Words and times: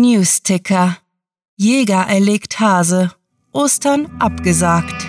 Newsticker. 0.00 0.96
Jäger 1.56 2.06
erlegt 2.08 2.60
Hase. 2.60 3.10
Ostern 3.52 4.08
abgesagt. 4.20 5.06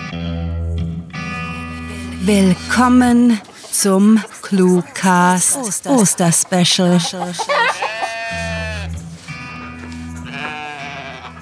Willkommen 2.22 3.40
zum 3.70 4.20
Cluecast 4.42 5.86
Osterspecial. 5.86 7.00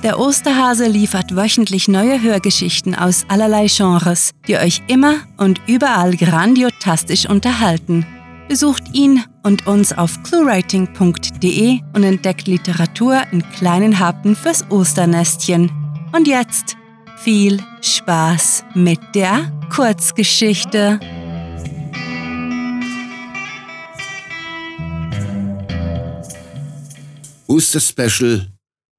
Der 0.02 0.18
Osterhase 0.20 0.86
liefert 0.86 1.34
wöchentlich 1.34 1.88
neue 1.88 2.20
Hörgeschichten 2.20 2.94
aus 2.94 3.24
allerlei 3.28 3.66
Genres, 3.66 4.30
die 4.46 4.56
euch 4.56 4.82
immer 4.88 5.14
und 5.38 5.62
überall 5.66 6.14
grandiotastisch 6.16 7.26
unterhalten. 7.26 8.06
Besucht 8.48 8.94
ihn 8.94 9.22
und 9.42 9.66
uns 9.66 9.92
auf 9.92 10.22
cluewriting.de 10.22 11.80
und 11.94 12.02
entdeckt 12.02 12.48
Literatur 12.48 13.22
in 13.30 13.42
kleinen 13.52 13.98
Happen 13.98 14.34
fürs 14.34 14.64
Osternestchen. 14.70 15.70
Und 16.16 16.26
jetzt 16.26 16.76
viel 17.18 17.62
Spaß 17.82 18.64
mit 18.74 19.00
der 19.14 19.52
Kurzgeschichte. 19.70 20.98
Osterspecial 27.46 28.46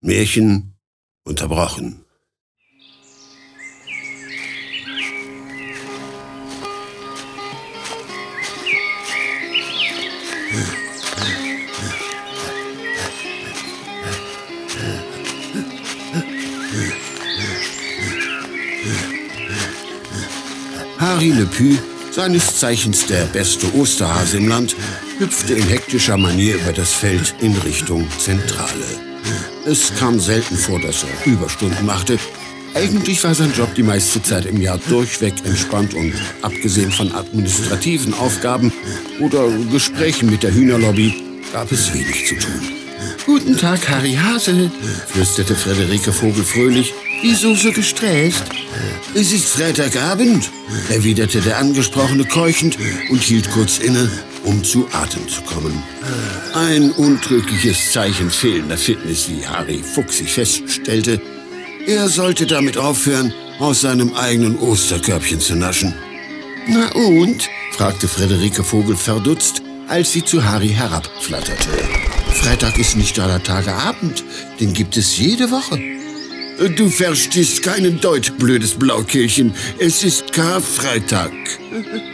Märchen 0.01 0.75
unterbrochen. 1.23 2.05
Harry 20.97 21.29
Le 21.29 21.45
Pü, 21.45 21.77
seines 22.11 22.57
Zeichens 22.57 23.05
der 23.05 23.23
beste 23.25 23.73
Osterhase 23.73 24.37
im 24.37 24.47
Land, 24.47 24.75
hüpfte 25.17 25.53
in 25.53 25.67
hektischer 25.67 26.17
Manier 26.17 26.55
über 26.55 26.73
das 26.73 26.93
Feld 26.93 27.35
in 27.41 27.55
Richtung 27.57 28.07
Zentrale. 28.19 28.85
Es 29.65 29.93
kam 29.95 30.19
selten 30.19 30.55
vor, 30.55 30.79
dass 30.79 31.03
er 31.03 31.31
Überstunden 31.31 31.85
machte. 31.85 32.17
Eigentlich 32.73 33.23
war 33.23 33.33
sein 33.33 33.51
Job 33.55 33.73
die 33.75 33.83
meiste 33.83 34.21
Zeit 34.21 34.45
im 34.45 34.61
Jahr 34.61 34.79
durchweg 34.89 35.33
entspannt 35.45 35.93
und 35.93 36.13
abgesehen 36.41 36.91
von 36.91 37.13
administrativen 37.13 38.13
Aufgaben 38.13 38.71
oder 39.19 39.49
Gesprächen 39.71 40.29
mit 40.29 40.43
der 40.43 40.53
Hühnerlobby 40.53 41.23
gab 41.51 41.71
es 41.71 41.93
wenig 41.93 42.27
zu 42.27 42.35
tun. 42.35 42.61
Guten 43.25 43.57
Tag, 43.57 43.87
Harry 43.89 44.13
Hase, 44.13 44.71
flüsterte 45.07 45.55
Frederike 45.55 46.11
Vogel 46.11 46.43
fröhlich. 46.43 46.93
Wieso 47.21 47.53
so 47.55 47.71
gestresst? 47.71 48.43
Es 49.15 49.31
ist 49.31 49.49
Freitagabend, 49.49 50.49
erwiderte 50.89 51.41
der 51.41 51.57
Angesprochene 51.57 52.25
keuchend 52.25 52.77
und 53.09 53.21
hielt 53.21 53.49
kurz 53.51 53.79
inne, 53.79 54.09
um 54.43 54.63
zu 54.63 54.87
Atem 54.91 55.27
zu 55.27 55.41
kommen. 55.41 55.83
Ein 56.53 56.91
untrügliches 56.91 57.91
Zeichen 57.91 58.29
fehlender 58.29 58.77
Fitness, 58.77 59.27
wie 59.29 59.45
Harry 59.45 59.81
fuchsig 59.83 60.31
feststellte. 60.31 61.21
Er 61.87 62.07
sollte 62.07 62.45
damit 62.45 62.77
aufhören, 62.77 63.33
aus 63.59 63.81
seinem 63.81 64.13
eigenen 64.13 64.57
Osterkörbchen 64.57 65.39
zu 65.39 65.55
naschen. 65.55 65.93
Na 66.67 66.91
und? 66.93 67.49
fragte 67.71 68.07
Friederike 68.07 68.63
Vogel 68.63 68.95
verdutzt, 68.95 69.61
als 69.87 70.11
sie 70.11 70.23
zu 70.23 70.43
Harry 70.43 70.69
herabflatterte. 70.69 71.69
Freitag 72.31 72.77
ist 72.77 72.95
nicht 72.95 73.19
aller 73.19 73.43
Tage 73.43 73.73
Abend, 73.73 74.23
den 74.59 74.73
gibt 74.73 74.95
es 74.97 75.17
jede 75.17 75.49
Woche. 75.51 75.98
Du 76.67 76.89
verstehst 76.89 77.63
keinen 77.63 78.01
Deut, 78.01 78.37
blödes 78.37 78.73
Blaukehlchen. 78.73 79.53
Es 79.79 80.03
ist 80.03 80.33
Karfreitag. 80.33 81.31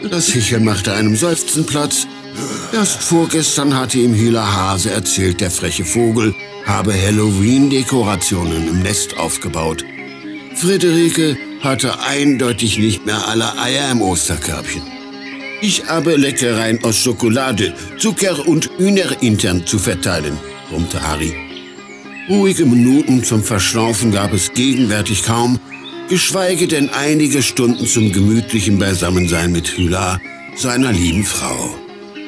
Das 0.08 0.28
Hicheln 0.28 0.64
machte 0.64 0.92
einem 0.92 1.16
Seufzen 1.16 1.66
Platz. 1.66 2.06
Erst 2.72 3.02
vorgestern 3.02 3.76
hatte 3.76 3.98
ihm 3.98 4.14
Hila 4.14 4.46
Hase 4.46 4.92
erzählt, 4.92 5.40
der 5.40 5.50
freche 5.50 5.84
Vogel 5.84 6.32
habe 6.64 6.94
Halloween-Dekorationen 6.94 8.68
im 8.68 8.82
Nest 8.82 9.16
aufgebaut. 9.16 9.84
Friederike 10.54 11.36
hatte 11.60 12.00
eindeutig 12.00 12.78
nicht 12.78 13.04
mehr 13.04 13.26
alle 13.26 13.58
Eier 13.58 13.90
im 13.90 14.00
Osterkörbchen. 14.00 14.82
Ich 15.60 15.86
habe 15.86 16.16
Leckereien 16.16 16.84
aus 16.84 16.98
Schokolade, 16.98 17.74
Zucker 17.98 18.46
und 18.46 18.70
Hühnerintern 18.78 19.66
zu 19.66 19.78
verteilen, 19.78 20.38
brummte 20.68 21.02
Harry. 21.02 21.45
Ruhige 22.28 22.66
Minuten 22.66 23.22
zum 23.22 23.44
Verschnaufen 23.44 24.10
gab 24.10 24.32
es 24.32 24.52
gegenwärtig 24.52 25.22
kaum, 25.22 25.60
geschweige 26.08 26.66
denn 26.66 26.90
einige 26.90 27.40
Stunden 27.40 27.86
zum 27.86 28.10
gemütlichen 28.10 28.80
Beisammensein 28.80 29.52
mit 29.52 29.76
Hüla, 29.76 30.20
seiner 30.56 30.90
lieben 30.90 31.22
Frau. 31.22 31.78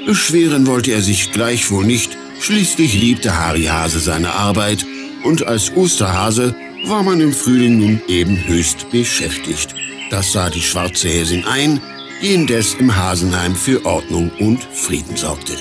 Beschweren 0.07 0.69
wollte 0.69 0.93
er 0.93 1.03
sich 1.03 1.33
gleichwohl 1.33 1.85
nicht, 1.85 2.17
schließlich 2.39 2.95
liebte 2.95 3.37
Harry 3.37 3.65
Hase 3.65 3.99
seine 3.99 4.35
Arbeit 4.35 4.87
und 5.25 5.49
als 5.49 5.75
Osterhase 5.75 6.55
war 6.87 7.03
man 7.03 7.21
im 7.21 7.33
Frühling 7.33 7.79
nun 7.79 8.01
eben 8.07 8.37
höchst 8.47 8.91
beschäftigt. 8.93 9.75
Das 10.11 10.33
sah 10.33 10.49
die 10.49 10.63
schwarze 10.63 11.09
Häsin 11.09 11.45
ein, 11.45 11.81
die 12.23 12.35
indes 12.35 12.75
im 12.75 12.95
Hasenheim 12.95 13.57
für 13.57 13.85
Ordnung 13.85 14.31
und 14.39 14.63
Frieden 14.63 15.17
sorgte. 15.17 15.55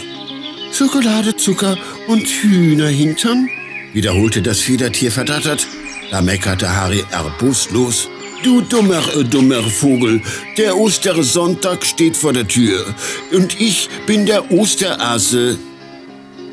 Schokolade, 0.72 1.36
Zucker 1.36 1.76
und 2.08 2.28
Hühnerhintern? 2.28 3.50
Wiederholte 3.98 4.44
das 4.44 4.60
Federtier 4.60 5.12
verdattert. 5.12 5.66
Da 6.12 6.22
meckerte 6.22 6.70
Harry 6.70 7.04
erbuslos. 7.12 8.10
Du 8.44 8.62
dummer, 8.62 9.02
äh, 9.16 9.24
dummer 9.24 9.64
Vogel, 9.64 10.22
der 10.56 10.78
Ostersonntag 10.78 11.84
steht 11.84 12.16
vor 12.16 12.32
der 12.32 12.48
Tür 12.48 12.86
und 13.32 13.60
ich 13.60 13.90
bin 14.06 14.28
der 14.28 14.52
Osterase. 14.52 15.58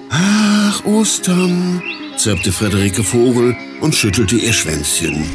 Ach, 0.09 0.82
Ostern, 0.87 1.82
zirpte 2.16 2.50
Friederike 2.50 3.05
Vogel 3.05 3.55
und 3.82 3.94
schüttelte 3.94 4.37
ihr 4.37 4.55
Schwänzchen. 4.55 5.28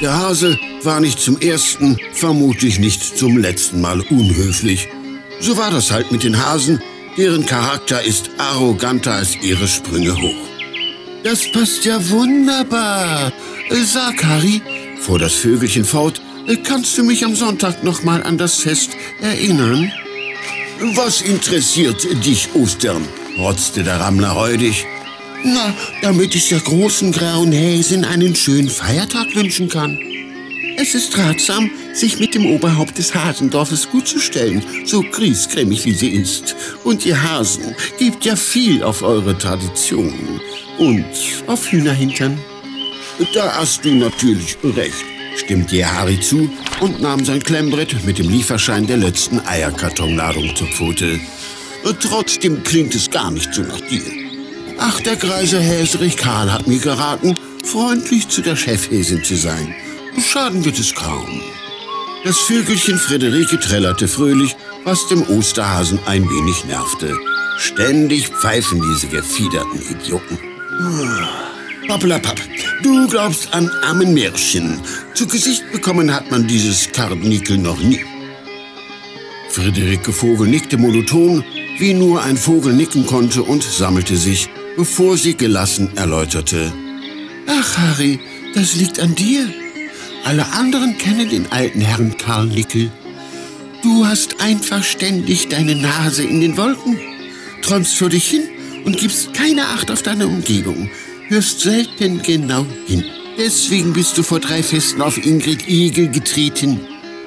Der 0.00 0.16
Hase 0.18 0.58
war 0.82 0.98
nicht 0.98 1.20
zum 1.20 1.40
ersten, 1.40 1.96
vermutlich 2.12 2.80
nicht 2.80 3.16
zum 3.16 3.38
letzten 3.38 3.80
Mal 3.80 4.00
unhöflich. 4.00 4.88
So 5.38 5.56
war 5.56 5.70
das 5.70 5.92
halt 5.92 6.10
mit 6.10 6.24
den 6.24 6.44
Hasen, 6.44 6.82
deren 7.16 7.46
Charakter 7.46 8.02
ist 8.02 8.30
arroganter 8.38 9.12
als 9.12 9.36
ihre 9.36 9.68
Sprünge 9.68 10.16
hoch. 10.20 10.47
Das 11.30 11.46
passt 11.52 11.84
ja 11.84 11.98
wunderbar. 12.08 13.30
Sag, 13.84 14.24
Harry, 14.24 14.62
fuhr 14.98 15.18
das 15.18 15.34
Vögelchen 15.34 15.84
fort, 15.84 16.22
kannst 16.64 16.96
du 16.96 17.04
mich 17.04 17.22
am 17.22 17.36
Sonntag 17.36 17.84
noch 17.84 18.02
mal 18.02 18.22
an 18.22 18.38
das 18.38 18.54
Fest 18.54 18.92
erinnern? 19.20 19.92
Was 20.94 21.20
interessiert 21.20 22.24
dich, 22.24 22.48
Ostern? 22.54 23.06
rotzte 23.36 23.82
der 23.82 24.00
Rammler 24.00 24.30
räudig. 24.30 24.86
Na, 25.44 25.74
damit 26.00 26.34
ich 26.34 26.48
der 26.48 26.60
großen 26.60 27.12
grauen 27.12 27.52
Häsin 27.52 28.06
einen 28.06 28.34
schönen 28.34 28.70
Feiertag 28.70 29.34
wünschen 29.34 29.68
kann. 29.68 29.98
Es 30.80 30.94
ist 30.94 31.18
ratsam, 31.18 31.72
sich 31.92 32.20
mit 32.20 32.36
dem 32.36 32.46
Oberhaupt 32.46 32.98
des 32.98 33.12
Hasendorfes 33.12 33.90
gut 33.90 34.06
zu 34.06 34.20
stellen, 34.20 34.62
so 34.84 35.02
griesgrämig 35.02 35.84
wie 35.84 35.92
sie 35.92 36.10
ist. 36.10 36.54
Und 36.84 37.04
ihr 37.04 37.20
Hasen 37.20 37.74
gebt 37.98 38.24
ja 38.24 38.36
viel 38.36 38.84
auf 38.84 39.02
eure 39.02 39.36
Traditionen 39.36 40.40
und 40.78 41.04
auf 41.48 41.72
Hühnerhintern. 41.72 42.38
Da 43.34 43.56
hast 43.56 43.84
du 43.84 43.92
natürlich 43.92 44.56
recht, 44.62 45.04
stimmte 45.34 45.74
ihr 45.74 45.92
Harry 45.92 46.20
zu 46.20 46.48
und 46.78 47.00
nahm 47.00 47.24
sein 47.24 47.42
Klemmbrett 47.42 48.04
mit 48.06 48.20
dem 48.20 48.28
Lieferschein 48.28 48.86
der 48.86 48.98
letzten 48.98 49.40
Eierkartonladung 49.44 50.54
zur 50.54 50.68
Pfote. 50.68 51.18
Trotzdem 52.00 52.62
klingt 52.62 52.94
es 52.94 53.10
gar 53.10 53.32
nicht 53.32 53.52
so 53.52 53.62
nach 53.62 53.80
dir. 53.80 54.02
Ach, 54.78 55.00
der 55.00 55.16
greise 55.16 55.58
Häserich 55.58 56.16
Karl 56.16 56.52
hat 56.52 56.68
mir 56.68 56.78
geraten, 56.78 57.34
freundlich 57.64 58.28
zu 58.28 58.42
der 58.42 58.54
Chefhäsin 58.54 59.24
zu 59.24 59.34
sein. 59.34 59.74
Schaden 60.20 60.64
wird 60.64 60.78
es 60.78 60.94
kaum. 60.94 61.42
Das 62.24 62.38
Vögelchen 62.38 62.98
Friederike 62.98 63.58
trällerte 63.60 64.08
fröhlich, 64.08 64.56
was 64.84 65.08
dem 65.08 65.22
Osterhasen 65.22 65.98
ein 66.06 66.28
wenig 66.28 66.64
nervte. 66.64 67.16
Ständig 67.58 68.28
pfeifen 68.28 68.80
diese 68.80 69.08
gefiederten 69.08 69.80
Idioten. 69.90 70.38
Pappelapapp, 71.88 72.40
du 72.82 73.08
glaubst 73.08 73.52
an 73.54 73.70
armen 73.82 74.14
Märchen. 74.14 74.80
Zu 75.14 75.26
Gesicht 75.26 75.64
bekommen 75.72 76.14
hat 76.14 76.30
man 76.30 76.46
dieses 76.46 76.92
Karnikel 76.92 77.58
noch 77.58 77.80
nie. 77.80 78.04
Friederike 79.50 80.12
Vogel 80.12 80.48
nickte 80.48 80.76
monoton, 80.76 81.44
wie 81.78 81.94
nur 81.94 82.22
ein 82.22 82.36
Vogel 82.36 82.74
nicken 82.74 83.06
konnte 83.06 83.42
und 83.42 83.62
sammelte 83.62 84.16
sich, 84.16 84.48
bevor 84.76 85.16
sie 85.16 85.36
gelassen 85.36 85.96
erläuterte. 85.96 86.72
Ach, 87.48 87.78
Harry, 87.78 88.20
das 88.54 88.74
liegt 88.76 89.00
an 89.00 89.14
dir. 89.14 89.48
Alle 90.24 90.46
anderen 90.52 90.96
kennen 90.98 91.28
den 91.28 91.50
alten 91.50 91.80
Herrn 91.80 92.16
Karl 92.16 92.46
Nickel. 92.46 92.90
Du 93.82 94.06
hast 94.06 94.40
einfach 94.40 94.82
ständig 94.82 95.48
deine 95.48 95.76
Nase 95.76 96.24
in 96.24 96.40
den 96.40 96.56
Wolken, 96.56 96.98
träumst 97.62 97.96
vor 97.96 98.08
dich 98.08 98.28
hin 98.28 98.42
und 98.84 98.98
gibst 98.98 99.32
keine 99.32 99.66
Acht 99.66 99.90
auf 99.90 100.02
deine 100.02 100.26
Umgebung. 100.26 100.90
hörst 101.28 101.60
selten 101.60 102.22
genau 102.22 102.66
hin. 102.86 103.04
Deswegen 103.38 103.92
bist 103.92 104.18
du 104.18 104.22
vor 104.22 104.40
drei 104.40 104.62
Festen 104.62 105.00
auf 105.02 105.24
Ingrid 105.24 105.68
Igel 105.68 106.08
getreten. 106.08 106.80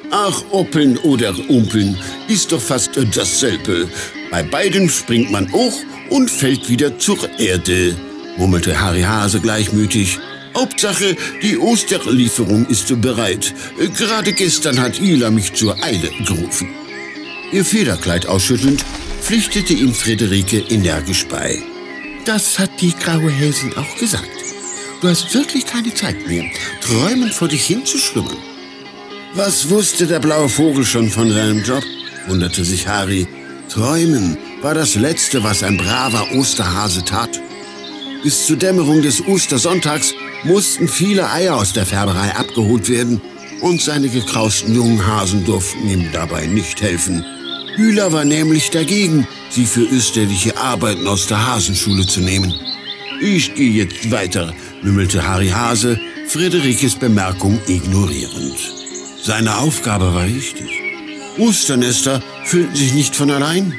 Ach, 0.09 0.43
Oppeln 0.51 0.97
oder 0.97 1.33
Umpeln 1.47 1.97
ist 2.27 2.51
doch 2.51 2.59
fast 2.59 2.91
dasselbe. 3.15 3.88
Bei 4.29 4.43
beiden 4.43 4.89
springt 4.89 5.31
man 5.31 5.51
hoch 5.53 5.79
und 6.09 6.29
fällt 6.29 6.67
wieder 6.67 6.99
zur 6.99 7.17
Erde, 7.39 7.95
murmelte 8.38 8.81
Harry 8.81 9.03
Hase 9.03 9.39
gleichmütig. 9.39 10.19
Hauptsache, 10.62 11.18
die 11.42 11.58
Osterlieferung 11.58 12.68
ist 12.68 13.02
bereit. 13.02 13.52
Gerade 13.98 14.31
gestern 14.31 14.80
hat 14.80 15.02
Ila 15.02 15.31
mich 15.31 15.54
zur 15.54 15.75
Eile 15.84 16.12
gerufen. 16.24 16.69
Ihr 17.52 17.66
Federkleid 17.66 18.28
ausschüttelnd, 18.28 18.86
pflichtete 19.24 19.74
ihm 19.74 19.92
Friederike 19.92 20.60
energisch 20.69 21.25
bei. 21.25 21.58
Das 22.25 22.60
hat 22.60 22.69
die 22.80 22.94
graue 22.96 23.31
Häsin 23.31 23.75
auch 23.75 23.96
gesagt. 23.98 24.30
Du 25.02 25.08
hast 25.08 25.34
wirklich 25.34 25.66
keine 25.66 25.96
Zeit 25.96 26.28
mehr, 26.28 26.46
träumend 26.80 27.34
vor 27.34 27.48
dich 27.48 27.66
hinzuschlummern. 27.66 28.38
Was 29.34 29.68
wusste 29.68 30.06
der 30.06 30.19
blaue 30.19 30.48
Vogel 30.48 30.86
schon 30.86 31.10
von 31.10 31.31
seinem 31.31 31.63
Job? 31.63 31.84
wunderte 32.28 32.63
sich 32.63 32.88
Harry. 32.88 33.25
Träumen 33.68 34.38
war 34.62 34.75
das 34.75 34.94
Letzte, 34.94 35.44
was 35.44 35.63
ein 35.63 35.78
braver 35.78 36.34
Osterhase 36.34 37.04
tat. 37.04 37.42
Bis 38.22 38.46
zur 38.46 38.58
Dämmerung 38.58 39.02
des 39.02 39.25
Ostersonntags 39.25 40.13
mussten 40.43 40.88
viele 40.88 41.29
Eier 41.29 41.55
aus 41.55 41.73
der 41.73 41.85
Färberei 41.85 42.35
abgeholt 42.35 42.89
werden 42.89 43.21
und 43.61 43.81
seine 43.81 44.09
gekrausten 44.09 44.75
jungen 44.75 45.05
Hasen 45.05 45.45
durften 45.45 45.88
ihm 45.88 46.11
dabei 46.11 46.45
nicht 46.47 46.81
helfen. 46.81 47.23
Hühler 47.75 48.11
war 48.11 48.25
nämlich 48.25 48.69
dagegen, 48.69 49.27
sie 49.49 49.65
für 49.65 49.83
österliche 49.83 50.57
Arbeiten 50.57 51.07
aus 51.07 51.27
der 51.27 51.47
Hasenschule 51.47 52.05
zu 52.05 52.19
nehmen. 52.21 52.53
Ich 53.21 53.53
gehe 53.53 53.71
jetzt 53.71 54.11
weiter, 54.11 54.53
mümmelte 54.81 55.27
Harry 55.27 55.49
Hase, 55.49 55.99
Friederikes 56.27 56.95
Bemerkung 56.95 57.59
ignorierend. 57.67 58.57
Seine 59.23 59.57
Aufgabe 59.57 60.13
war 60.13 60.25
richtig. 60.25 60.69
Osternester 61.38 62.21
füllten 62.45 62.75
sich 62.75 62.93
nicht 62.93 63.15
von 63.15 63.29
allein 63.29 63.73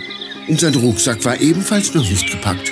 und 0.48 0.60
sein 0.60 0.74
Rucksack 0.74 1.24
war 1.24 1.40
ebenfalls 1.40 1.92
noch 1.94 2.08
nicht 2.08 2.30
gepackt. 2.30 2.70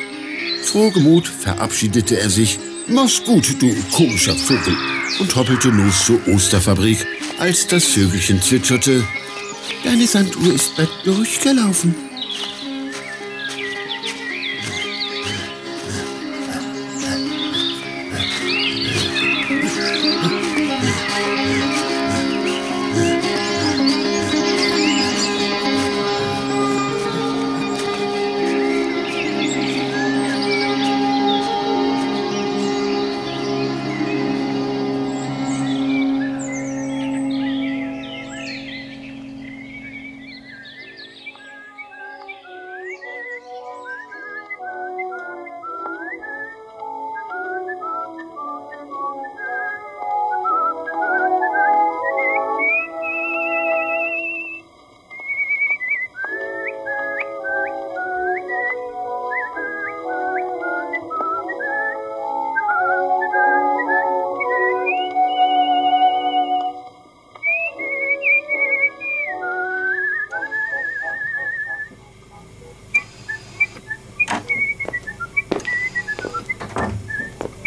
Frohgemut 0.65 1.27
verabschiedete 1.27 2.19
er 2.19 2.31
sich. 2.31 2.59
Mach's 2.93 3.23
gut, 3.23 3.55
du 3.63 3.73
komischer 3.93 4.35
Vogel, 4.35 4.77
und 5.21 5.37
hoppelte 5.37 5.69
los 5.69 6.07
zur 6.07 6.27
Osterfabrik, 6.27 7.07
als 7.39 7.69
das 7.69 7.85
Vögelchen 7.85 8.43
zwitscherte. 8.43 9.05
Deine 9.85 10.09
Sanduhr 10.09 10.55
ist 10.55 10.77
bald 10.77 10.91
durchgelaufen. 11.05 12.10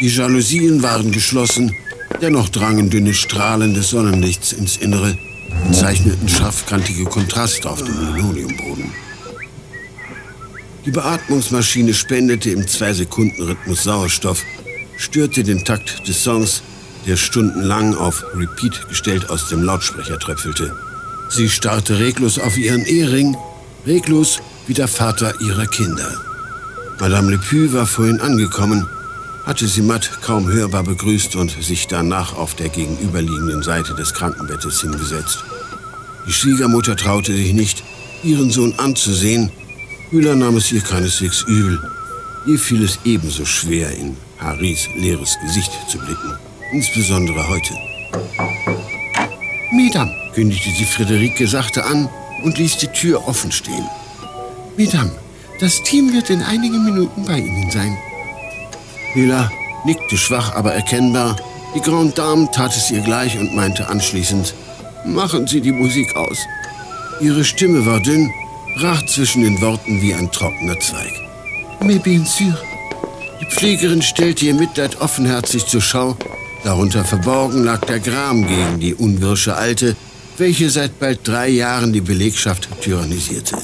Die 0.03 0.09
Jalousien 0.09 0.83
waren 0.83 1.13
geschlossen, 1.13 1.73
dennoch 2.21 2.50
drangen 2.50 2.89
dünne 2.89 3.13
Strahlen 3.13 3.73
des 3.73 3.91
Sonnenlichts 3.91 4.51
ins 4.51 4.75
Innere 4.75 5.17
und 5.65 5.73
zeichneten 5.73 6.27
scharfkantige 6.27 7.05
Kontraste 7.05 7.69
auf 7.69 7.81
dem 7.81 8.13
Linoleumboden. 8.13 8.91
Die 10.85 10.91
Beatmungsmaschine 10.91 11.94
spendete 11.94 12.50
im 12.50 12.67
Zwei-Sekunden-Rhythmus 12.67 13.83
Sauerstoff, 13.83 14.44
störte 14.97 15.41
den 15.41 15.63
Takt 15.63 16.06
des 16.06 16.21
Songs, 16.21 16.63
der 17.07 17.15
stundenlang 17.15 17.95
auf 17.95 18.25
Repeat 18.35 18.89
gestellt 18.89 19.29
aus 19.29 19.47
dem 19.47 19.63
Lautsprecher 19.63 20.19
tröpfelte. 20.19 20.75
Sie 21.29 21.49
starrte 21.49 21.99
reglos 21.99 22.39
auf 22.39 22.57
ihren 22.57 22.85
Ehering, 22.85 23.38
reglos 23.88 24.41
wie 24.67 24.73
der 24.73 24.89
Vater 24.89 25.39
ihrer 25.39 25.65
Kinder. 25.65 26.11
Madame 26.99 27.31
Lepu 27.31 27.71
war 27.71 27.88
vorhin 27.88 28.19
angekommen 28.19 28.85
hatte 29.45 29.68
sie 29.68 29.81
Matt 29.81 30.22
kaum 30.22 30.48
hörbar 30.48 30.84
begrüßt 30.84 31.36
und 31.36 31.51
sich 31.62 31.88
danach 31.88 32.36
auf 32.36 32.56
der 32.56 32.69
gegenüberliegenden 32.69 33.62
Seite 33.62 33.94
des 33.94 34.13
Krankenbettes 34.13 34.81
hingesetzt. 34.81 35.44
Die 36.28 36.34
Schwiegermutter 36.34 36.95
traute 36.95 37.34
sich 37.34 37.54
nicht, 37.54 37.84
ihren 38.24 38.50
Sohn 38.50 38.74
anzusehen. 38.78 39.51
Müller 40.12 40.36
nahm 40.36 40.56
es 40.56 40.72
ihr 40.72 40.81
keineswegs 40.81 41.42
übel. 41.48 41.81
Ihr 42.45 42.60
fiel 42.60 42.84
es 42.84 43.00
ebenso 43.04 43.45
schwer, 43.45 43.92
in 43.92 44.16
Harrys 44.38 44.88
leeres 44.95 45.38
Gesicht 45.42 45.72
zu 45.90 45.98
blicken, 45.98 46.34
insbesondere 46.72 47.48
heute. 47.48 47.74
Mesdames, 49.72 50.13
kündigte 50.34 50.69
sie 50.69 50.86
Friederike 50.86 51.48
sachte 51.48 51.84
an 51.86 52.10
und 52.44 52.57
ließ 52.57 52.78
die 52.78 52.88
Tür 52.88 53.28
offen 53.28 53.51
stehen. 53.51 53.86
Mesdames, 54.78 55.13
das 55.60 55.81
Team 55.84 56.13
wird 56.13 56.30
in 56.30 56.42
einigen 56.42 56.84
Minuten 56.84 57.25
bei 57.25 57.40
Ihnen 57.40 57.72
sein. 57.72 57.98
Hila 59.13 59.51
nickte 59.86 60.18
schwach, 60.18 60.56
aber 60.56 60.74
erkennbar. 60.74 61.36
Die 61.75 61.81
Grande 61.81 62.14
Dame 62.14 62.49
tat 62.52 62.76
es 62.76 62.92
ihr 62.92 63.02
gleich 63.02 63.37
und 63.37 63.56
meinte 63.56 63.87
anschließend, 63.87 64.54
machen 65.06 65.47
Sie 65.47 65.61
die 65.61 65.71
Musik 65.71 66.16
aus. 66.16 66.37
Ihre 67.19 67.44
Stimme 67.44 67.85
war 67.85 67.99
dünn, 67.99 68.31
brach 68.78 69.06
zwischen 69.06 69.44
den 69.44 69.61
Worten 69.61 70.02
wie 70.02 70.14
ein 70.14 70.31
trockener 70.31 70.80
Zweig. 70.80 71.11
Mais 71.81 72.02
bien 72.02 72.26
sûr. 72.26 72.57
Die 73.42 73.45
Pflegerin 73.45 74.02
stellte 74.02 74.45
ihr 74.45 74.54
Mitleid 74.54 75.02
offenherzig 75.02 75.66
zur 75.66 75.81
Schau. 75.81 76.16
Darunter 76.64 77.04
verborgen 77.04 77.64
lag 77.64 77.81
der 77.85 77.99
Gram 77.99 78.47
gegen 78.47 78.80
die 78.80 78.94
unwirsche 78.94 79.56
Alte, 79.56 79.95
welche 80.37 80.69
seit 80.69 80.99
bald 80.99 81.28
drei 81.28 81.49
Jahren 81.49 81.92
die 81.92 82.02
Belegschaft 82.02 82.69
tyrannisierte. 82.81 83.57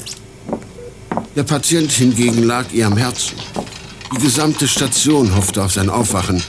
Der 1.34 1.44
Patient 1.44 1.90
hingegen 1.90 2.42
lag 2.42 2.66
ihr 2.72 2.86
am 2.86 2.96
Herzen. 2.96 3.36
Die 4.12 4.18
gesamte 4.18 4.66
Station 4.66 5.36
hoffte 5.36 5.62
auf 5.62 5.72
sein 5.72 5.88
Aufwachen. 5.88 6.42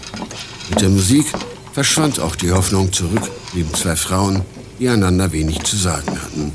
Mit 0.70 0.82
der 0.82 0.90
Musik 0.90 1.26
verschwand 1.74 2.20
auch 2.20 2.36
die 2.36 2.52
Hoffnung 2.52 2.92
zurück, 2.92 3.22
blieben 3.52 3.74
zwei 3.74 3.96
Frauen, 3.96 4.42
die 4.80 4.90
einander 4.90 5.32
wenig 5.32 5.62
zu 5.64 5.78
sagen 5.78 6.20
hatten. 6.20 6.54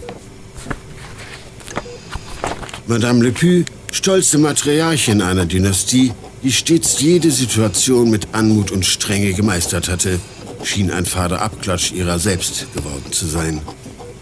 Madame 2.89 3.23
Lepu, 3.23 3.65
stolze 3.93 4.39
Matriarchin 4.39 5.23
einer 5.23 5.47
Dynastie, 5.47 6.13
die 6.43 6.53
stets 6.53 7.01
jede 7.01 7.31
Situation 7.31 8.11
mit 8.11 8.29
Anmut 8.33 8.71
und 8.73 8.85
Strenge 8.85 9.33
gemeistert 9.33 9.89
hatte, 9.89 10.19
schien 10.65 10.91
ein 10.91 11.07
fader 11.07 11.41
Abklatsch 11.41 11.93
ihrer 11.93 12.19
selbst 12.19 12.67
geworden 12.75 13.13
zu 13.13 13.27
sein. 13.27 13.61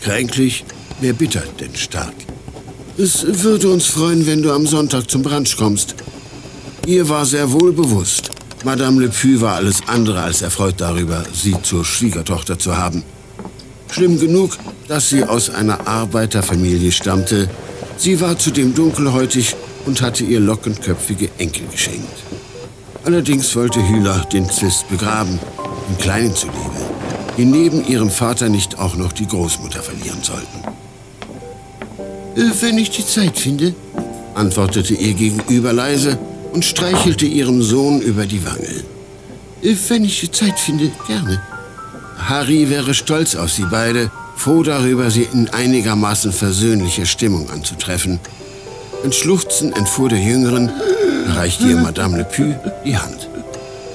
Kränklich, 0.03 0.65
mehr 1.01 1.15
bitter 1.15 1.43
denn 1.61 1.75
stark. 1.75 2.15
Es 2.99 3.25
würde 3.43 3.71
uns 3.71 3.87
freuen, 3.87 4.27
wenn 4.27 4.43
du 4.43 4.53
am 4.53 4.67
Sonntag 4.67 5.11
zum 5.11 5.23
Brunch 5.23 5.57
kommst, 5.57 5.97
Ihr 6.87 7.09
war 7.09 7.25
sehr 7.25 7.51
wohl 7.51 7.73
bewusst, 7.73 8.31
Madame 8.63 9.03
Le 9.03 9.09
Puy 9.09 9.41
war 9.41 9.57
alles 9.57 9.81
andere 9.87 10.23
als 10.23 10.43
erfreut 10.43 10.75
darüber, 10.79 11.23
sie 11.33 11.55
zur 11.63 11.85
Schwiegertochter 11.85 12.59
zu 12.59 12.77
haben. 12.77 13.03
Schlimm 13.91 14.19
genug, 14.19 14.59
dass 14.89 15.09
sie 15.09 15.25
aus 15.25 15.49
einer 15.49 15.87
Arbeiterfamilie 15.87 16.93
stammte. 16.93 17.49
Sie 17.97 18.21
war 18.21 18.39
zudem 18.39 18.75
dunkelhäutig 18.75 19.55
und 19.87 20.03
hatte 20.03 20.25
ihr 20.25 20.41
lockenköpfige 20.41 21.31
Enkel 21.39 21.67
geschenkt. 21.71 22.23
Allerdings 23.05 23.55
wollte 23.55 23.87
Hühler 23.87 24.27
den 24.33 24.51
Zwist 24.51 24.89
begraben, 24.89 25.39
im 25.89 25.99
Kleinen 25.99 26.35
zuliebe, 26.35 26.59
die 27.39 27.45
neben 27.45 27.87
ihrem 27.87 28.11
Vater 28.11 28.49
nicht 28.49 28.79
auch 28.79 28.97
noch 28.97 29.13
die 29.13 29.27
Großmutter 29.27 29.83
verlieren 29.83 30.23
sollten. 30.23 30.65
Äh, 32.37 32.51
wenn 32.61 32.79
ich 32.79 32.91
die 32.91 33.07
Zeit 33.07 33.39
finde, 33.39 33.75
antwortete 34.35 34.95
ihr 34.95 35.15
gegenüber 35.15 35.73
leise 35.73 36.19
und 36.55 36.65
streichelte 36.65 37.27
ihrem 37.27 37.63
Sohn 37.63 38.01
über 38.01 38.27
die 38.27 38.45
Wange. 38.47 38.85
Wenn 39.89 40.05
ich 40.05 40.31
Zeit 40.31 40.59
finde, 40.59 40.91
gerne. 41.07 41.43
Harry 42.17 42.71
wäre 42.71 42.95
stolz 42.95 43.35
auf 43.35 43.51
sie 43.51 43.67
beide, 43.69 44.11
froh 44.37 44.63
darüber, 44.63 45.11
sie 45.11 45.27
in 45.33 45.49
einigermaßen 45.49 46.33
versöhnlicher 46.33 47.07
Stimmung 47.07 47.51
anzutreffen. 47.51 48.21
Ein 49.03 49.13
Schluchzen 49.13 49.73
entfuhr 49.73 50.09
der 50.09 50.21
Jüngeren, 50.21 50.71
reichte 51.35 51.65
ihr 51.65 51.77
Madame 51.77 52.19
Le 52.19 52.25
Puy 52.25 52.55
die 52.85 52.97
Hand. 52.97 53.29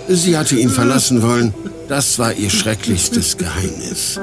Sie 0.09 0.37
hatte 0.37 0.57
ihn 0.57 0.69
verlassen 0.69 1.21
wollen, 1.21 1.53
das 1.87 2.19
war 2.19 2.33
ihr 2.33 2.49
schrecklichstes 2.49 3.37
Geheimnis. 3.37 4.19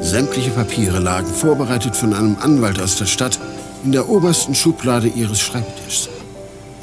Sämtliche 0.00 0.50
Papiere 0.50 1.00
lagen 1.00 1.32
vorbereitet 1.32 1.96
von 1.96 2.14
einem 2.14 2.36
Anwalt 2.40 2.80
aus 2.80 2.96
der 2.96 3.06
Stadt 3.06 3.38
in 3.84 3.92
der 3.92 4.08
obersten 4.08 4.54
Schublade 4.54 5.08
ihres 5.08 5.40
Schreibtischs. 5.40 6.08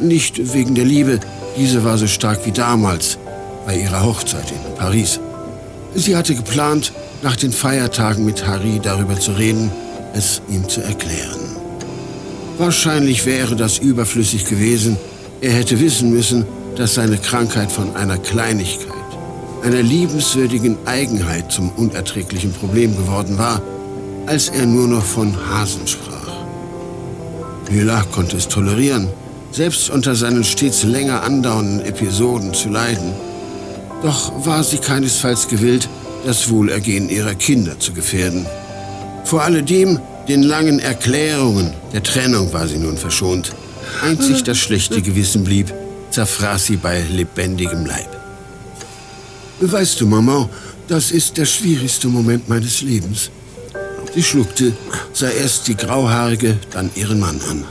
Nicht 0.02 0.54
wegen 0.54 0.74
der 0.74 0.86
Liebe, 0.86 1.20
diese 1.58 1.84
war 1.84 1.98
so 1.98 2.08
stark 2.08 2.46
wie 2.46 2.52
damals 2.52 3.20
bei 3.68 3.78
ihrer 3.78 4.04
Hochzeit 4.04 4.50
in 4.50 4.76
Paris. 4.76 5.20
Sie 5.94 6.16
hatte 6.16 6.34
geplant, 6.34 6.92
nach 7.22 7.36
den 7.36 7.52
Feiertagen 7.52 8.26
mit 8.26 8.48
Harry 8.48 8.80
darüber 8.82 9.20
zu 9.20 9.34
reden, 9.34 9.70
es 10.14 10.42
ihm 10.50 10.68
zu 10.68 10.82
erklären. 10.82 11.56
Wahrscheinlich 12.58 13.26
wäre 13.28 13.56
das 13.56 13.78
überflüssig 13.78 14.46
gewesen. 14.46 14.98
Er 15.40 15.52
hätte 15.52 15.80
wissen 15.80 16.12
müssen, 16.12 16.46
dass 16.76 16.96
seine 16.96 17.18
Krankheit 17.18 17.72
von 17.72 17.96
einer 17.96 18.18
Kleinigkeit, 18.18 18.92
einer 19.64 19.84
liebenswürdigen 19.84 20.78
Eigenheit 20.86 21.52
zum 21.52 21.70
unerträglichen 21.70 22.54
Problem 22.54 22.98
geworden 22.98 23.38
war, 23.38 23.62
als 24.26 24.50
er 24.50 24.66
nur 24.66 24.88
noch 24.88 25.04
von 25.04 25.36
Hasen 25.50 25.86
sprach. 25.86 26.12
Müller 27.70 28.04
konnte 28.12 28.38
es 28.38 28.48
tolerieren, 28.48 29.08
selbst 29.52 29.90
unter 29.90 30.16
seinen 30.16 30.44
stets 30.44 30.84
länger 30.84 31.24
andauernden 31.24 31.82
Episoden 31.82 32.54
zu 32.54 32.70
leiden. 32.70 33.14
Doch 34.02 34.46
war 34.46 34.64
sie 34.64 34.78
keinesfalls 34.78 35.48
gewillt, 35.48 35.88
das 36.26 36.50
Wohlergehen 36.50 37.10
ihrer 37.10 37.36
Kinder 37.36 37.80
zu 37.80 37.94
gefährden. 37.94 38.46
Vor 39.26 39.44
alledem 39.44 40.00
den 40.28 40.44
langen 40.44 40.80
Erklärungen 40.80 41.74
der 41.94 42.04
Trennung 42.04 42.54
war 42.54 42.68
sie 42.68 42.78
nun 42.78 42.98
verschont. 42.98 43.54
Einzig 44.04 44.44
das 44.44 44.58
schlechte 44.58 45.02
Gewissen 45.02 45.44
blieb, 45.44 45.74
zerfraß 46.12 46.66
sie 46.66 46.78
bei 46.78 47.04
lebendigem 47.10 47.86
Leib. 47.86 48.10
Weißt 49.60 50.02
du, 50.02 50.08
Maman, 50.08 50.50
das 50.88 51.12
ist 51.12 51.38
der 51.38 51.46
schwierigste 51.46 52.08
Moment 52.08 52.50
meines 52.50 52.82
Lebens. 52.82 53.30
Sie 54.14 54.24
schluckte, 54.24 54.74
sah 55.14 55.30
erst 55.30 55.68
die 55.68 55.76
Grauhaarige, 55.76 56.58
dann 56.72 56.90
ihren 56.96 57.20
Mann 57.20 57.40
an. 57.50 57.64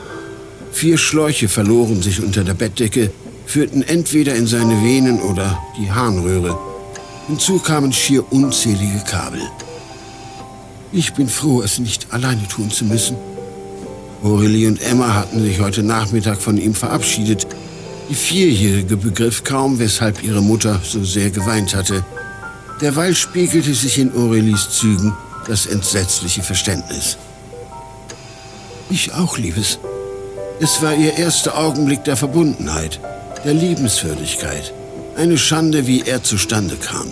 Vier 0.72 0.96
Schläuche 0.98 1.48
verloren 1.48 2.02
sich 2.02 2.22
unter 2.22 2.44
der 2.44 2.54
Bettdecke, 2.54 3.10
führten 3.46 3.82
entweder 3.82 4.34
in 4.34 4.46
seine 4.46 4.82
Venen 4.82 5.20
oder 5.20 5.58
die 5.78 5.90
Harnröhre. 5.90 6.58
Hinzu 7.26 7.58
kamen 7.58 7.92
schier 7.92 8.24
unzählige 8.32 9.02
Kabel. 9.08 9.42
Ich 10.92 11.14
bin 11.14 11.28
froh, 11.28 11.62
es 11.62 11.78
nicht 11.78 12.12
alleine 12.12 12.46
tun 12.48 12.70
zu 12.70 12.84
müssen. 12.84 13.16
Aurelie 14.22 14.68
und 14.68 14.82
Emma 14.82 15.14
hatten 15.14 15.42
sich 15.42 15.60
heute 15.60 15.82
Nachmittag 15.82 16.40
von 16.40 16.58
ihm 16.58 16.74
verabschiedet. 16.74 17.46
Die 18.08 18.14
Vierjährige 18.14 18.96
begriff 18.96 19.44
kaum, 19.44 19.78
weshalb 19.78 20.22
ihre 20.22 20.42
Mutter 20.42 20.80
so 20.82 21.04
sehr 21.04 21.30
geweint 21.30 21.74
hatte. 21.74 22.04
Derweil 22.80 23.14
spiegelte 23.14 23.74
sich 23.74 23.98
in 23.98 24.12
Aurelies 24.12 24.70
Zügen 24.70 25.12
das 25.46 25.66
entsetzliche 25.66 26.42
Verständnis. 26.42 27.16
Ich 28.90 29.12
auch, 29.12 29.38
Liebes. 29.38 29.78
Es 30.60 30.82
war 30.82 30.94
ihr 30.94 31.16
erster 31.16 31.58
Augenblick 31.58 32.04
der 32.04 32.16
Verbundenheit, 32.16 33.00
der 33.44 33.54
Liebenswürdigkeit. 33.54 34.72
Eine 35.16 35.38
Schande, 35.38 35.86
wie 35.86 36.02
er 36.02 36.22
zustande 36.22 36.76
kam. 36.76 37.06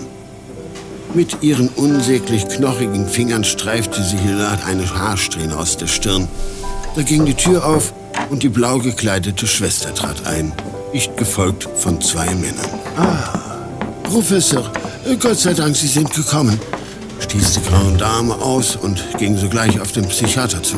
Mit 1.14 1.42
ihren 1.42 1.68
unsäglich 1.68 2.46
knochigen 2.48 3.08
Fingern 3.08 3.44
streifte 3.44 4.02
sie 4.02 4.18
Hillard 4.18 4.64
eine 4.66 4.94
Haarsträhne 4.94 5.56
aus 5.56 5.76
der 5.76 5.86
Stirn. 5.86 6.28
Da 6.94 7.02
ging 7.02 7.24
die 7.24 7.34
Tür 7.34 7.64
auf 7.64 7.94
und 8.30 8.42
die 8.42 8.50
blau 8.50 8.78
gekleidete 8.78 9.46
Schwester 9.46 9.94
trat 9.94 10.26
ein, 10.26 10.52
dicht 10.92 11.16
gefolgt 11.16 11.68
von 11.76 12.00
zwei 12.00 12.26
Männern. 12.26 12.68
Ah, 12.96 13.40
Professor, 14.02 14.70
Gott 15.20 15.38
sei 15.38 15.54
Dank, 15.54 15.74
Sie 15.74 15.88
sind 15.88 16.12
gekommen 16.12 16.60
stieß 17.20 17.54
die 17.54 17.68
graue 17.68 17.96
Dame 17.96 18.34
aus 18.36 18.76
und 18.76 19.04
ging 19.18 19.36
sogleich 19.36 19.80
auf 19.80 19.92
den 19.92 20.08
Psychiater 20.08 20.62
zu. 20.62 20.76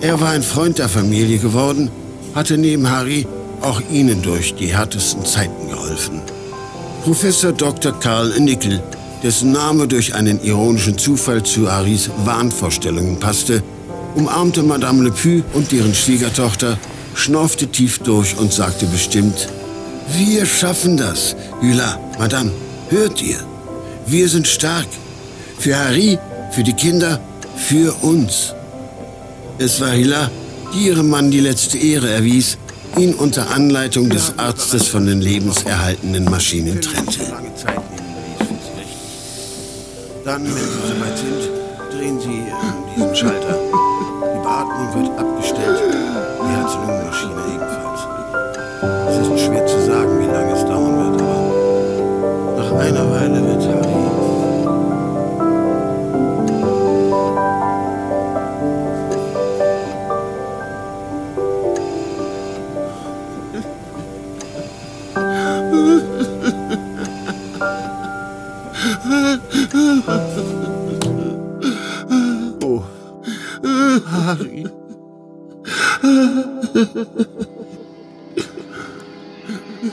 Er 0.00 0.20
war 0.20 0.30
ein 0.30 0.42
Freund 0.42 0.78
der 0.78 0.88
Familie 0.88 1.38
geworden, 1.38 1.90
hatte 2.32 2.56
neben 2.56 2.88
Harry 2.88 3.26
auch 3.62 3.82
ihnen 3.90 4.22
durch 4.22 4.54
die 4.54 4.68
härtesten 4.68 5.24
Zeiten 5.24 5.68
geholfen. 5.68 6.22
Professor 7.02 7.50
Dr. 7.52 7.92
Karl 7.98 8.38
Nickel, 8.38 8.80
dessen 9.24 9.50
Name 9.50 9.88
durch 9.88 10.14
einen 10.14 10.40
ironischen 10.44 10.96
Zufall 10.96 11.42
zu 11.42 11.70
Harrys 11.70 12.10
Wahnvorstellungen 12.24 13.18
passte, 13.18 13.60
umarmte 14.14 14.62
Madame 14.62 15.02
Le 15.02 15.10
Puy 15.10 15.42
und 15.52 15.72
deren 15.72 15.94
Schwiegertochter, 15.94 16.78
schnaufte 17.14 17.66
tief 17.66 17.98
durch 17.98 18.36
und 18.38 18.52
sagte 18.52 18.86
bestimmt, 18.86 19.48
wir 20.12 20.46
schaffen 20.46 20.96
das. 20.96 21.34
Hüla, 21.60 21.98
Madame, 22.20 22.52
hört 22.90 23.20
ihr? 23.20 23.38
Wir 24.06 24.28
sind 24.28 24.46
stark. 24.46 24.86
Für 25.58 25.76
Harry, 25.76 26.18
für 26.52 26.62
die 26.62 26.72
Kinder, 26.72 27.20
für 27.56 27.92
uns. 28.02 28.54
Es 29.60 29.80
war 29.80 29.90
Hila, 29.90 30.30
die 30.72 30.86
ihrem 30.86 31.10
Mann 31.10 31.32
die 31.32 31.40
letzte 31.40 31.78
Ehre 31.78 32.08
erwies, 32.10 32.56
ihn 32.96 33.12
unter 33.14 33.50
Anleitung 33.50 34.08
des 34.08 34.38
Arztes 34.38 34.86
von 34.86 35.04
den 35.04 35.20
lebenserhaltenden 35.20 36.26
Maschinen 36.26 36.80
trennte. 36.80 37.18
Dann, 40.24 40.44
wenn 40.44 40.52
Sie 40.52 40.60
soweit 40.86 41.18
sind, 41.18 41.50
drehen 41.90 42.20
Sie 42.20 42.44
diesen 42.94 43.16
Schalter. 43.16 43.58
Die 43.58 44.38
Beatmung 44.42 45.02
wird 45.02 45.18
abgestellt, 45.18 45.82
die 45.90 46.50
Herz-Lungen-Maschine 46.56 47.42
ebenfalls. 47.54 48.00
Es 49.10 49.26
ist 49.26 49.44
schwer 49.44 49.66
zu 49.66 49.86
sagen, 49.86 50.20
wie 50.20 50.26
lange 50.32 50.52
es 50.52 50.64
dauern 50.66 51.12
wird, 51.12 51.20
aber 51.20 52.62
nach 52.62 52.72
einer 52.80 53.10
Weile 53.10 53.44
wird 53.44 53.62
Harry 53.66 54.07
Frohe 79.78 79.88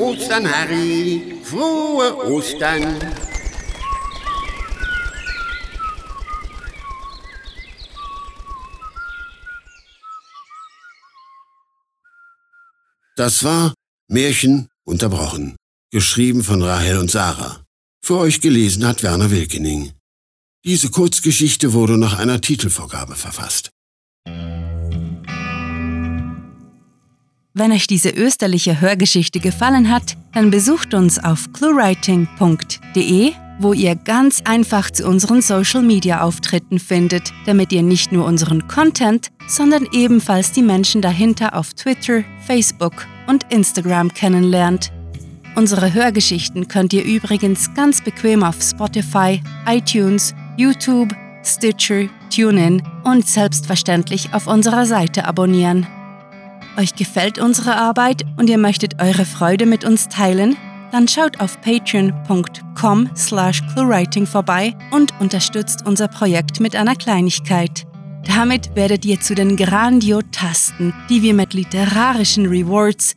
Ostern, 0.00 0.52
Harry. 0.52 1.38
Frohe 1.44 2.16
Ostern. 2.16 2.98
Das 13.14 13.44
war 13.44 13.74
Märchen 14.08 14.66
unterbrochen, 14.84 15.54
geschrieben 15.92 16.42
von 16.42 16.62
Rahel 16.62 16.98
und 16.98 17.10
Sarah. 17.10 17.60
Für 18.04 18.16
euch 18.16 18.40
gelesen 18.40 18.84
hat 18.86 19.02
Werner 19.02 19.30
Wilkening. 19.30 19.92
Diese 20.64 20.88
Kurzgeschichte 20.88 21.72
wurde 21.74 21.98
nach 21.98 22.18
einer 22.18 22.40
Titelvorgabe 22.40 23.14
verfasst. 23.14 23.70
Wenn 27.54 27.70
euch 27.70 27.86
diese 27.86 28.08
österliche 28.08 28.80
Hörgeschichte 28.80 29.38
gefallen 29.38 29.90
hat, 29.90 30.16
dann 30.32 30.50
besucht 30.50 30.94
uns 30.94 31.18
auf 31.18 31.52
cluewriting.de, 31.52 33.32
wo 33.58 33.74
ihr 33.74 33.94
ganz 33.94 34.40
einfach 34.44 34.90
zu 34.90 35.06
unseren 35.06 35.42
Social 35.42 35.82
Media 35.82 36.22
Auftritten 36.22 36.78
findet, 36.78 37.34
damit 37.44 37.70
ihr 37.70 37.82
nicht 37.82 38.10
nur 38.10 38.24
unseren 38.24 38.66
Content, 38.66 39.28
sondern 39.46 39.86
ebenfalls 39.92 40.52
die 40.52 40.62
Menschen 40.62 41.02
dahinter 41.02 41.54
auf 41.54 41.74
Twitter, 41.74 42.24
Facebook 42.46 43.06
und 43.26 43.44
Instagram 43.52 44.14
kennenlernt. 44.14 44.90
Unsere 45.54 45.92
Hörgeschichten 45.92 46.68
könnt 46.68 46.92
ihr 46.92 47.04
übrigens 47.04 47.74
ganz 47.74 48.02
bequem 48.02 48.42
auf 48.42 48.62
Spotify, 48.62 49.40
iTunes, 49.66 50.34
YouTube, 50.56 51.14
Stitcher, 51.44 52.08
TuneIn 52.34 52.82
und 53.04 53.26
selbstverständlich 53.26 54.32
auf 54.32 54.46
unserer 54.46 54.86
Seite 54.86 55.26
abonnieren. 55.26 55.86
Euch 56.78 56.94
gefällt 56.94 57.38
unsere 57.38 57.76
Arbeit 57.76 58.22
und 58.38 58.48
ihr 58.48 58.58
möchtet 58.58 59.02
eure 59.02 59.26
Freude 59.26 59.66
mit 59.66 59.84
uns 59.84 60.08
teilen? 60.08 60.56
dann 60.92 61.08
schaut 61.08 61.40
auf 61.40 61.60
patreon.com 61.62 63.10
slash 63.16 63.62
cluewriting 63.72 64.26
vorbei 64.26 64.74
und 64.90 65.12
unterstützt 65.20 65.84
unser 65.86 66.06
Projekt 66.06 66.60
mit 66.60 66.76
einer 66.76 66.94
Kleinigkeit. 66.94 67.86
Damit 68.24 68.76
werdet 68.76 69.04
ihr 69.04 69.20
zu 69.20 69.34
den 69.34 69.56
Grandiotasten, 69.56 70.94
die 71.08 71.22
wir 71.22 71.34
mit 71.34 71.54
literarischen 71.54 72.46
Rewards 72.46 73.16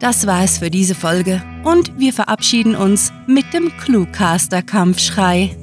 Das 0.00 0.26
war 0.26 0.42
es 0.42 0.58
für 0.58 0.70
diese 0.70 0.94
Folge 0.94 1.42
und 1.62 1.98
wir 1.98 2.14
verabschieden 2.14 2.74
uns 2.74 3.12
mit 3.26 3.52
dem 3.52 3.70
Cluecaster 3.76 4.62
Kampfschrei. 4.62 5.54